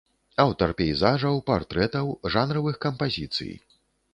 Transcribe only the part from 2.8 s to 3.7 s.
кампазіцый.